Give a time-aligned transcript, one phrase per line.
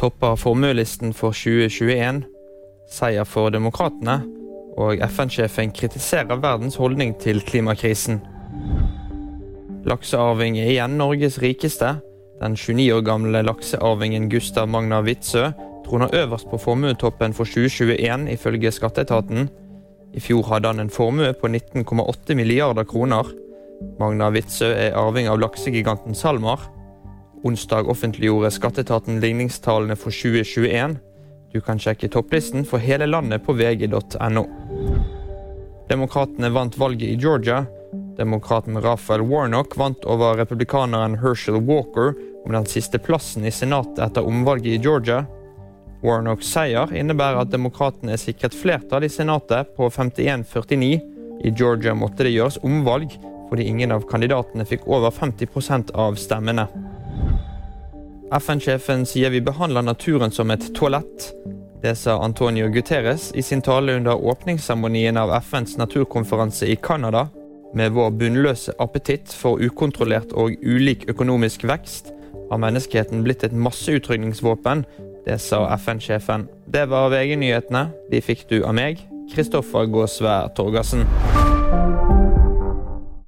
[0.00, 2.24] topper formuelisten for 2021.
[2.88, 4.22] Seier for demokratene.
[4.80, 8.22] Og FN-sjefen kritiserer verdens holdning til klimakrisen.
[9.84, 11.98] Laksearving er igjen Norges rikeste.
[12.40, 15.52] Den 29 år gamle laksearvingen Gustav Magna Witzøe
[15.84, 19.48] troner øverst på formuetoppen for 2021, ifølge skatteetaten.
[20.14, 23.28] I fjor hadde han en formue på 19,8 milliarder kroner.
[24.00, 26.70] Magna Witzøe er arving av laksegiganten SalMar.
[27.42, 30.96] Onsdag offentliggjorde skatteetaten ligningstallene for 2021.
[31.52, 34.44] Du kan sjekke topplisten for hele landet på vg.no.
[35.88, 37.64] Demokratene vant valget i Georgia.
[38.16, 42.12] Demokraten Raphael Warnock vant over republikaneren Herschel Walker
[42.44, 45.24] om den siste plassen i senatet etter omvalget i Georgia.
[46.04, 50.92] Warnocks seier innebærer at demokratene er sikret flertall i senatet på 51-49.
[51.40, 53.16] I Georgia måtte det gjøres omvalg
[53.50, 56.68] fordi ingen av kandidatene fikk over 50% av stemmene.
[58.30, 61.32] FN-sjefen sier vi behandler naturen som et toalett.
[61.82, 67.28] Det sa Antonio Guterres i sin tale under åpningsseremonien av FNs naturkonferanse i Canada.
[67.74, 72.12] Med vår bunnløse appetitt for ukontrollert og ulik økonomisk vekst
[72.50, 74.84] har menneskeheten blitt et masseutrydningsvåpen.
[75.26, 76.46] Det sa FN-sjefen.
[76.70, 77.88] Det var VG-nyhetene.
[78.10, 79.02] De fikk du av meg,
[79.34, 81.06] Kristoffer Gåsvær Torgersen.